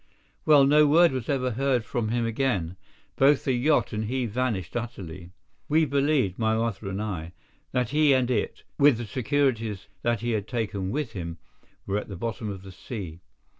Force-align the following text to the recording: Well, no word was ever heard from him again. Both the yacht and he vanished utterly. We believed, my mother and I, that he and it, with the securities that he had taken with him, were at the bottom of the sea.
Well, 0.47 0.63
no 0.63 0.87
word 0.87 1.11
was 1.11 1.29
ever 1.29 1.51
heard 1.51 1.85
from 1.85 2.07
him 2.09 2.25
again. 2.25 2.75
Both 3.17 3.43
the 3.43 3.53
yacht 3.53 3.93
and 3.93 4.05
he 4.05 4.25
vanished 4.25 4.75
utterly. 4.75 5.29
We 5.69 5.85
believed, 5.85 6.39
my 6.39 6.55
mother 6.55 6.89
and 6.89 6.99
I, 6.99 7.33
that 7.71 7.89
he 7.89 8.11
and 8.11 8.31
it, 8.31 8.63
with 8.79 8.97
the 8.97 9.05
securities 9.05 9.85
that 10.01 10.21
he 10.21 10.31
had 10.31 10.47
taken 10.47 10.89
with 10.89 11.11
him, 11.11 11.37
were 11.85 11.99
at 11.99 12.07
the 12.07 12.15
bottom 12.17 12.49
of 12.49 12.63
the 12.63 12.71
sea. 12.71 13.19